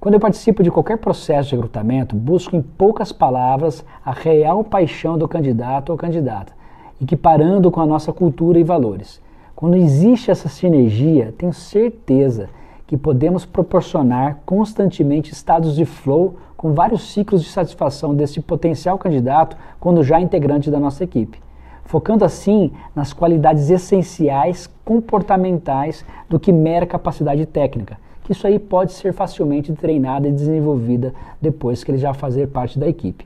Quando 0.00 0.14
eu 0.14 0.20
participo 0.20 0.62
de 0.62 0.70
qualquer 0.70 0.98
processo 0.98 1.50
de 1.50 1.56
recrutamento, 1.56 2.14
busco 2.14 2.54
em 2.54 2.62
poucas 2.62 3.12
palavras 3.12 3.84
a 4.04 4.12
real 4.12 4.62
paixão 4.62 5.18
do 5.18 5.26
candidato 5.26 5.90
ou 5.90 5.98
candidata, 5.98 6.52
equiparando 7.00 7.70
com 7.70 7.80
a 7.80 7.86
nossa 7.86 8.12
cultura 8.12 8.58
e 8.58 8.64
valores. 8.64 9.20
Quando 9.56 9.76
existe 9.76 10.30
essa 10.30 10.48
sinergia, 10.48 11.34
tenho 11.36 11.52
certeza 11.52 12.48
que 12.86 12.96
podemos 12.96 13.44
proporcionar 13.44 14.38
constantemente 14.46 15.32
estados 15.32 15.74
de 15.74 15.84
flow 15.84 16.36
com 16.58 16.74
vários 16.74 17.12
ciclos 17.12 17.44
de 17.44 17.48
satisfação 17.48 18.12
desse 18.12 18.40
potencial 18.40 18.98
candidato 18.98 19.56
quando 19.78 20.02
já 20.02 20.20
integrante 20.20 20.72
da 20.72 20.80
nossa 20.80 21.04
equipe, 21.04 21.40
focando 21.84 22.24
assim 22.24 22.72
nas 22.96 23.12
qualidades 23.12 23.70
essenciais 23.70 24.68
comportamentais 24.84 26.04
do 26.28 26.38
que 26.38 26.52
mera 26.52 26.84
capacidade 26.84 27.46
técnica, 27.46 27.96
que 28.24 28.32
isso 28.32 28.44
aí 28.44 28.58
pode 28.58 28.92
ser 28.92 29.12
facilmente 29.14 29.72
treinada 29.72 30.26
e 30.26 30.32
desenvolvida 30.32 31.14
depois 31.40 31.84
que 31.84 31.92
ele 31.92 31.98
já 31.98 32.12
fazer 32.12 32.48
parte 32.48 32.76
da 32.76 32.88
equipe. 32.88 33.24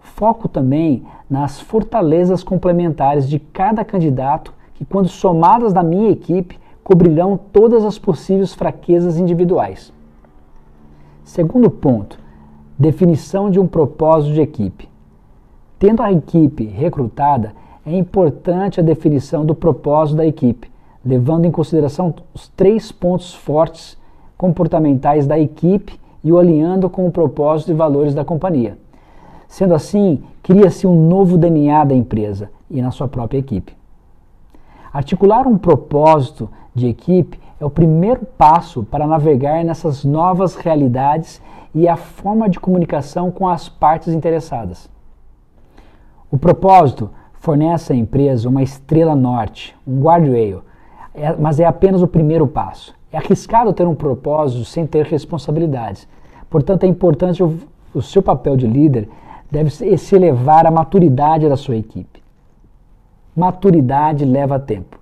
Foco 0.00 0.48
também 0.48 1.04
nas 1.30 1.60
fortalezas 1.60 2.42
complementares 2.42 3.28
de 3.28 3.38
cada 3.38 3.84
candidato 3.84 4.52
que, 4.74 4.84
quando 4.84 5.08
somadas 5.08 5.72
na 5.72 5.84
minha 5.84 6.10
equipe, 6.10 6.58
cobrirão 6.82 7.38
todas 7.52 7.84
as 7.84 8.00
possíveis 8.00 8.52
fraquezas 8.52 9.16
individuais. 9.16 9.92
Segundo 11.22 11.70
ponto, 11.70 12.18
Definição 12.78 13.50
de 13.50 13.58
um 13.58 13.66
propósito 13.66 14.34
de 14.34 14.40
equipe. 14.40 14.88
Tendo 15.78 16.00
a 16.00 16.12
equipe 16.12 16.64
recrutada, 16.64 17.52
é 17.84 17.96
importante 17.96 18.78
a 18.78 18.82
definição 18.82 19.44
do 19.44 19.54
propósito 19.54 20.18
da 20.18 20.26
equipe, 20.26 20.70
levando 21.04 21.44
em 21.44 21.50
consideração 21.50 22.14
os 22.32 22.48
três 22.48 22.92
pontos 22.92 23.34
fortes 23.34 23.98
comportamentais 24.36 25.26
da 25.26 25.38
equipe 25.38 25.98
e 26.22 26.30
o 26.30 26.38
alinhando 26.38 26.88
com 26.88 27.06
o 27.06 27.10
propósito 27.10 27.72
e 27.72 27.74
valores 27.74 28.14
da 28.14 28.24
companhia. 28.24 28.78
Sendo 29.48 29.74
assim, 29.74 30.22
cria-se 30.42 30.86
um 30.86 31.08
novo 31.08 31.36
DNA 31.36 31.84
da 31.84 31.94
empresa 31.94 32.50
e 32.70 32.80
na 32.80 32.90
sua 32.90 33.08
própria 33.08 33.38
equipe. 33.38 33.72
Articular 34.92 35.46
um 35.46 35.58
propósito 35.58 36.48
de 36.74 36.86
equipe 36.86 37.40
é 37.60 37.64
o 37.64 37.70
primeiro 37.70 38.24
passo 38.24 38.84
para 38.84 39.06
navegar 39.06 39.64
nessas 39.64 40.04
novas 40.04 40.54
realidades 40.54 41.42
e 41.74 41.88
a 41.88 41.96
forma 41.96 42.48
de 42.48 42.60
comunicação 42.60 43.30
com 43.30 43.48
as 43.48 43.68
partes 43.68 44.14
interessadas. 44.14 44.88
O 46.30 46.38
propósito 46.38 47.10
fornece 47.34 47.92
à 47.92 47.96
empresa 47.96 48.48
uma 48.48 48.62
estrela 48.62 49.14
norte, 49.14 49.76
um 49.86 50.00
guardrail, 50.00 50.62
é, 51.14 51.34
mas 51.34 51.58
é 51.58 51.64
apenas 51.64 52.02
o 52.02 52.08
primeiro 52.08 52.46
passo. 52.46 52.94
É 53.12 53.16
arriscado 53.16 53.72
ter 53.72 53.86
um 53.86 53.94
propósito 53.94 54.64
sem 54.64 54.86
ter 54.86 55.04
responsabilidades. 55.06 56.06
Portanto, 56.50 56.84
é 56.84 56.86
importante 56.86 57.42
o, 57.42 57.58
o 57.94 58.02
seu 58.02 58.22
papel 58.22 58.56
de 58.56 58.66
líder 58.66 59.08
deve 59.50 59.70
se 59.70 60.14
elevar 60.14 60.66
à 60.66 60.70
maturidade 60.70 61.48
da 61.48 61.56
sua 61.56 61.76
equipe. 61.76 62.22
Maturidade 63.34 64.24
leva 64.24 64.58
tempo. 64.58 64.98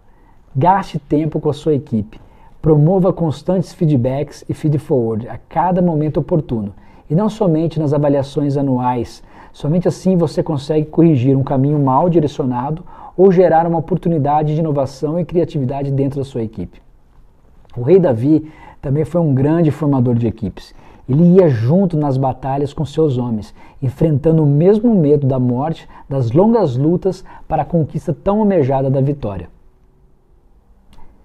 Gaste 0.54 0.98
tempo 0.98 1.40
com 1.40 1.50
a 1.50 1.54
sua 1.54 1.74
equipe. 1.74 2.20
Promova 2.66 3.12
constantes 3.12 3.72
feedbacks 3.72 4.44
e 4.48 4.52
feed 4.52 4.76
forward 4.76 5.28
a 5.28 5.38
cada 5.38 5.80
momento 5.80 6.18
oportuno, 6.18 6.74
e 7.08 7.14
não 7.14 7.30
somente 7.30 7.78
nas 7.78 7.92
avaliações 7.92 8.56
anuais. 8.56 9.22
Somente 9.52 9.86
assim 9.86 10.16
você 10.16 10.42
consegue 10.42 10.86
corrigir 10.86 11.36
um 11.36 11.44
caminho 11.44 11.78
mal 11.78 12.10
direcionado 12.10 12.82
ou 13.16 13.30
gerar 13.30 13.68
uma 13.68 13.78
oportunidade 13.78 14.52
de 14.52 14.58
inovação 14.58 15.16
e 15.16 15.24
criatividade 15.24 15.92
dentro 15.92 16.18
da 16.18 16.24
sua 16.24 16.42
equipe. 16.42 16.82
O 17.76 17.82
rei 17.82 18.00
Davi 18.00 18.50
também 18.82 19.04
foi 19.04 19.20
um 19.20 19.32
grande 19.32 19.70
formador 19.70 20.16
de 20.16 20.26
equipes. 20.26 20.74
Ele 21.08 21.22
ia 21.36 21.48
junto 21.48 21.96
nas 21.96 22.16
batalhas 22.16 22.72
com 22.72 22.84
seus 22.84 23.16
homens, 23.16 23.54
enfrentando 23.80 24.42
o 24.42 24.46
mesmo 24.46 24.92
medo 24.92 25.24
da 25.24 25.38
morte, 25.38 25.88
das 26.08 26.32
longas 26.32 26.76
lutas 26.76 27.24
para 27.46 27.62
a 27.62 27.64
conquista 27.64 28.12
tão 28.12 28.40
almejada 28.40 28.90
da 28.90 29.00
vitória. 29.00 29.48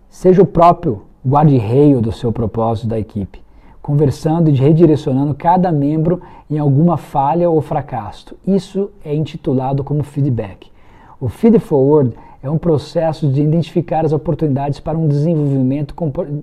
Seja 0.08 0.44
o 0.44 0.46
próprio 0.46 1.10
guarde-reio 1.26 2.02
do 2.02 2.12
seu 2.12 2.32
propósito 2.32 2.88
da 2.88 3.00
equipe, 3.00 3.42
conversando 3.82 4.50
e 4.50 4.54
redirecionando 4.54 5.36
cada 5.36 5.72
membro 5.72 6.22
em 6.50 6.58
alguma 6.58 6.98
falha 6.98 7.50
ou 7.50 7.62
fracasso. 7.62 8.36
Isso 8.46 8.90
é 9.06 9.14
intitulado 9.14 9.84
como 9.84 10.04
feedback. 10.04 10.72
O 11.20 11.30
feed 11.30 11.60
forward 11.60 12.16
é 12.44 12.50
um 12.50 12.58
processo 12.58 13.28
de 13.28 13.42
identificar 13.42 14.04
as 14.04 14.14
oportunidades 14.14 14.80
para 14.80 14.98
um 14.98 15.08
desenvolvimento 15.08 15.94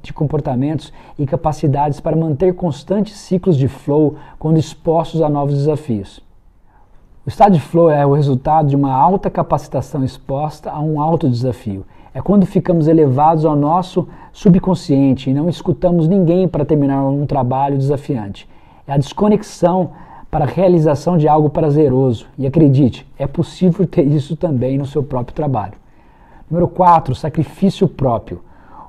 de 0.01 0.13
comportamentos 0.13 0.93
e 1.19 1.27
capacidades 1.27 1.99
para 1.99 2.17
manter 2.17 2.55
constantes 2.55 3.17
ciclos 3.17 3.57
de 3.57 3.67
flow 3.67 4.15
quando 4.39 4.59
expostos 4.59 5.21
a 5.21 5.29
novos 5.29 5.57
desafios. 5.57 6.21
O 7.27 7.29
estado 7.29 7.55
de 7.55 7.61
flow 7.61 7.91
é 7.91 8.07
o 8.07 8.15
resultado 8.15 8.69
de 8.69 8.77
uma 8.77 8.93
alta 8.93 9.29
capacitação 9.29 10.05
exposta 10.05 10.71
a 10.71 10.81
um 10.81 11.01
alto 11.01 11.29
desafio. 11.29 11.85
É 12.15 12.21
quando 12.21 12.47
ficamos 12.47 12.89
elevados 12.89 13.45
ao 13.45 13.55
nosso 13.55 14.09
subconsciente 14.33 15.31
e 15.31 15.35
não 15.35 15.49
escutamos 15.49 16.09
ninguém 16.09 16.49
para 16.49 16.65
terminar 16.65 17.03
um 17.05 17.27
trabalho 17.27 17.77
desafiante. 17.77 18.49
É 18.87 18.93
a 18.93 18.97
desconexão 18.97 19.91
para 20.31 20.45
a 20.45 20.49
realização 20.49 21.17
de 21.17 21.29
algo 21.29 21.51
prazeroso. 21.51 22.27
E 22.39 22.47
acredite, 22.47 23.07
é 23.19 23.27
possível 23.27 23.87
ter 23.87 24.07
isso 24.07 24.37
também 24.37 24.79
no 24.79 24.87
seu 24.87 25.03
próprio 25.03 25.35
trabalho. 25.35 25.75
Número 26.51 26.69
4, 26.69 27.15
sacrifício 27.15 27.87
próprio. 27.87 28.41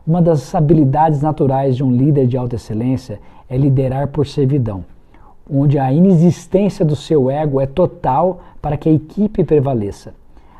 Uma 0.07 0.21
das 0.21 0.55
habilidades 0.55 1.21
naturais 1.21 1.75
de 1.75 1.83
um 1.83 1.91
líder 1.91 2.25
de 2.25 2.37
alta 2.37 2.55
excelência 2.55 3.19
é 3.49 3.57
liderar 3.57 4.07
por 4.07 4.25
servidão, 4.25 4.83
onde 5.49 5.77
a 5.77 5.91
inexistência 5.91 6.85
do 6.85 6.95
seu 6.95 7.29
ego 7.29 7.59
é 7.59 7.65
total 7.65 8.39
para 8.61 8.77
que 8.77 8.87
a 8.87 8.91
equipe 8.91 9.43
prevaleça. 9.43 10.13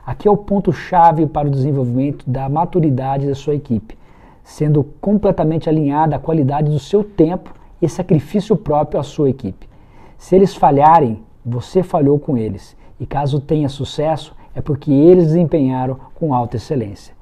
Aqui 0.10 0.28
é 0.28 0.32
o 0.32 0.36
ponto-chave 0.36 1.28
para 1.28 1.48
o 1.48 1.52
desenvolvimento 1.52 2.28
da 2.28 2.50
maturidade 2.50 3.28
da 3.28 3.36
sua 3.36 3.54
equipe, 3.54 3.96
sendo 4.44 4.84
completamente 5.00 5.70
alinhada 5.70 6.16
à 6.16 6.20
qualidade 6.20 6.72
do 6.72 6.80
seu 6.80 7.04
tempo 7.04 7.54
e 7.80 7.88
sacrifício 7.88 8.58
próprio 8.58 9.00
à 9.00 9.04
sua 9.04 9.30
equipe. 9.30 9.70
Se 10.18 10.36
eles 10.36 10.56
falharem, 10.56 11.24
você 11.46 11.84
falhou 11.84 12.18
com 12.18 12.36
eles. 12.36 12.76
E 13.00 13.06
caso 13.06 13.40
tenha 13.40 13.70
sucesso, 13.70 14.36
é 14.56 14.62
porque 14.62 14.92
eles 14.92 15.28
desempenharam 15.28 16.00
com 16.16 16.34
alta 16.34 16.58
excelência. 16.58 17.14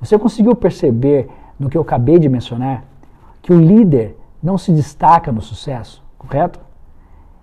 Você 0.00 0.18
conseguiu 0.18 0.56
perceber 0.56 1.28
no 1.56 1.70
que 1.70 1.78
eu 1.78 1.82
acabei 1.82 2.18
de 2.18 2.28
mencionar 2.28 2.82
que 3.40 3.52
o 3.52 3.60
líder 3.60 4.18
não 4.42 4.58
se 4.58 4.72
destaca 4.72 5.30
no 5.30 5.40
sucesso, 5.40 6.02
correto? 6.18 6.58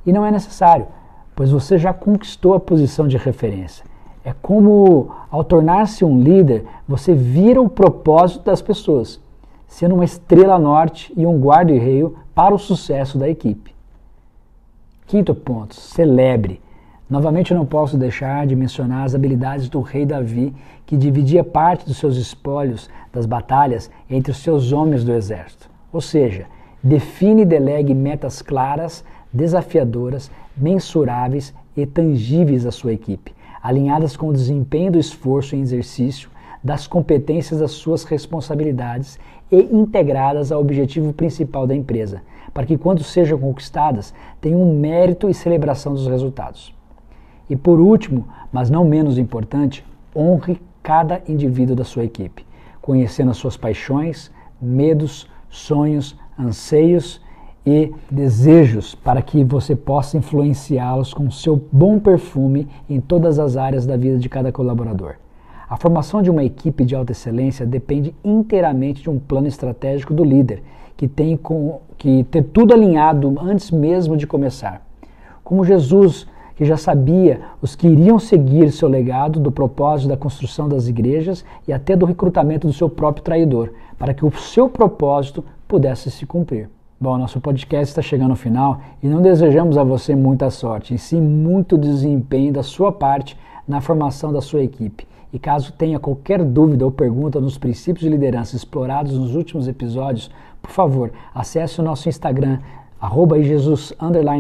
E 0.06 0.12
não 0.12 0.26
é 0.26 0.30
necessário, 0.30 0.88
pois 1.34 1.52
você 1.52 1.78
já 1.78 1.94
conquistou 1.94 2.54
a 2.54 2.60
posição 2.60 3.08
de 3.08 3.16
referência. 3.16 3.93
É 4.26 4.34
como, 4.42 5.12
ao 5.30 5.44
tornar-se 5.44 6.06
um 6.06 6.20
líder, 6.20 6.66
você 6.88 7.14
vira 7.14 7.62
o 7.62 7.70
propósito 7.70 8.46
das 8.46 8.62
pessoas, 8.62 9.20
sendo 9.68 9.96
uma 9.96 10.06
estrela 10.06 10.58
norte 10.58 11.12
e 11.16 11.26
um 11.26 11.40
guarda-reio 11.40 12.16
para 12.34 12.56
o 12.56 12.60
sucesso 12.60 13.18
da 13.18 13.28
equipe. 13.28 13.74
Quinto 15.08 15.36
ponto, 15.36 15.76
celebre. 15.76 16.62
Novamente 17.10 17.52
eu 17.52 17.58
não 17.58 17.66
posso 17.66 17.98
deixar 17.98 18.48
de 18.48 18.56
mencionar 18.56 19.06
as 19.06 19.14
habilidades 19.14 19.68
do 19.68 19.82
rei 19.82 20.06
Davi, 20.06 20.54
que 20.86 20.98
dividia 20.98 21.44
parte 21.44 21.86
dos 21.86 21.98
seus 21.98 22.16
espólios 22.16 22.90
das 23.12 23.26
batalhas 23.26 23.92
entre 24.10 24.32
os 24.32 24.38
seus 24.38 24.72
homens 24.72 25.04
do 25.04 25.14
exército. 25.14 25.70
Ou 25.92 26.02
seja, 26.02 26.46
define 26.82 27.44
e 27.44 27.46
delegue 27.46 27.94
metas 27.94 28.42
claras, 28.42 29.04
desafiadoras, 29.32 30.32
mensuráveis 30.56 31.54
e 31.76 31.86
tangíveis 31.86 32.66
à 32.66 32.72
sua 32.72 32.94
equipe, 32.94 33.34
alinhadas 33.64 34.18
com 34.18 34.28
o 34.28 34.34
desempenho 34.34 34.92
do 34.92 35.00
esforço 35.00 35.56
em 35.56 35.62
exercício 35.62 36.30
das 36.62 36.86
competências 36.86 37.60
das 37.60 37.72
suas 37.72 38.04
responsabilidades 38.04 39.18
e 39.52 39.58
integradas 39.58 40.52
ao 40.52 40.62
objetivo 40.62 41.14
principal 41.14 41.66
da 41.66 41.76
empresa, 41.76 42.22
para 42.54 42.66
que, 42.66 42.78
quando 42.78 43.04
sejam 43.04 43.40
conquistadas, 43.40 44.14
tenham 44.40 44.62
um 44.62 44.80
mérito 44.80 45.30
e 45.30 45.34
celebração 45.34 45.94
dos 45.94 46.08
resultados. 46.08 46.74
E 47.50 47.56
por 47.56 47.80
último, 47.80 48.28
mas 48.52 48.70
não 48.70 48.86
menos 48.86 49.18
importante, 49.18 49.86
honre 50.16 50.60
cada 50.82 51.22
indivíduo 51.28 51.76
da 51.76 51.84
sua 51.84 52.04
equipe, 52.04 52.46
conhecendo 52.82 53.32
as 53.32 53.38
suas 53.38 53.58
paixões, 53.58 54.32
medos, 54.62 55.30
sonhos, 55.50 56.18
anseios 56.38 57.22
e 57.66 57.92
desejos 58.12 58.94
para 58.94 59.22
que 59.22 59.44
você 59.44 59.76
possa 59.76 60.18
influenciá-los 60.18 61.14
com 61.14 61.32
seu 61.32 61.62
bom 61.72 62.00
perfume 62.00 62.68
em 62.90 63.00
todas 63.00 63.40
as 63.40 63.56
áreas 63.56 63.86
da 63.86 63.96
vida 63.96 64.18
de 64.18 64.28
cada 64.28 64.52
colaborador. 64.52 65.16
A 65.70 65.78
formação 65.78 66.22
de 66.22 66.30
uma 66.30 66.44
equipe 66.44 66.84
de 66.84 66.94
alta 66.94 67.14
excelência 67.14 67.66
depende 67.66 68.14
inteiramente 68.24 69.02
de 69.02 69.10
um 69.10 69.18
plano 69.18 69.48
estratégico 69.48 70.14
do 70.14 70.24
líder, 70.24 70.62
que 70.98 71.08
tem 71.08 71.38
com, 71.38 71.80
que 71.98 72.24
ter 72.26 72.44
tudo 72.44 72.74
alinhado 72.74 73.36
antes 73.40 73.72
mesmo 73.72 74.18
de 74.18 74.28
começar. 74.28 74.86
Como 75.44 75.64
Jesus, 75.64 76.28
que 76.56 76.66
já 76.66 76.78
sabia 76.78 77.42
os 77.62 77.76
que 77.76 77.88
iriam 77.88 78.20
seguir 78.20 78.72
seu 78.72 78.88
legado 78.88 79.40
do 79.40 79.52
propósito 79.52 80.10
da 80.10 80.18
construção 80.18 80.70
das 80.70 80.88
igrejas 80.88 81.44
e 81.68 81.74
até 81.74 81.96
do 81.96 82.06
recrutamento 82.06 82.68
do 82.68 82.74
seu 82.74 82.90
próprio 82.90 83.24
traidor, 83.24 83.72
para 83.98 84.14
que 84.14 84.26
o 84.26 84.32
seu 84.32 84.70
propósito 84.70 85.44
pudesse 85.68 86.12
se 86.12 86.26
cumprir. 86.26 86.70
Bom, 87.04 87.18
nosso 87.18 87.42
podcast 87.42 87.90
está 87.90 88.02
chegando 88.02 88.30
ao 88.30 88.38
final 88.38 88.80
e 89.04 89.10
não 89.10 89.22
desejamos 89.22 89.78
a 89.78 89.84
você 89.84 90.16
muita 90.16 90.50
sorte, 90.50 90.94
e 90.94 90.98
sim 90.98 91.20
muito 91.20 91.78
desempenho 91.78 92.54
da 92.54 92.64
sua 92.64 92.94
parte 92.94 93.38
na 93.68 93.82
formação 93.82 94.32
da 94.32 94.40
sua 94.40 94.64
equipe. 94.64 95.06
E 95.34 95.38
caso 95.38 95.74
tenha 95.74 96.00
qualquer 96.00 96.42
dúvida 96.42 96.86
ou 96.86 96.92
pergunta 96.92 97.42
nos 97.42 97.58
princípios 97.58 98.06
de 98.06 98.10
liderança 98.10 98.56
explorados 98.56 99.20
nos 99.20 99.36
últimos 99.36 99.68
episódios, 99.68 100.32
por 100.62 100.72
favor, 100.72 101.12
acesse 101.36 101.82
o 101.82 101.84
nosso 101.84 102.08
Instagram, 102.08 102.60
arroba 103.02 103.36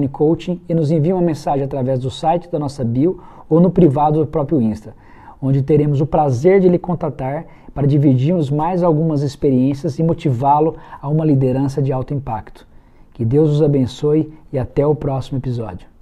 Coaching 0.09 0.61
e 0.69 0.73
nos 0.73 0.89
envie 0.89 1.11
uma 1.11 1.21
mensagem 1.21 1.65
através 1.65 1.99
do 1.99 2.09
site 2.09 2.49
da 2.49 2.57
nossa 2.57 2.81
bio 2.85 3.19
ou 3.49 3.59
no 3.59 3.71
privado 3.71 4.19
do 4.19 4.25
próprio 4.25 4.61
Insta, 4.61 4.95
onde 5.41 5.61
teremos 5.61 5.99
o 5.99 6.05
prazer 6.05 6.61
de 6.61 6.69
lhe 6.69 6.79
contatar 6.79 7.45
para 7.73 7.87
dividirmos 7.87 8.49
mais 8.49 8.83
algumas 8.83 9.21
experiências 9.21 9.97
e 9.99 10.03
motivá-lo 10.03 10.75
a 11.01 11.09
uma 11.09 11.25
liderança 11.25 11.81
de 11.81 11.91
alto 11.91 12.13
impacto. 12.13 12.67
Que 13.13 13.23
Deus 13.23 13.49
os 13.51 13.61
abençoe 13.61 14.33
e 14.51 14.59
até 14.59 14.85
o 14.85 14.95
próximo 14.95 15.37
episódio. 15.37 15.92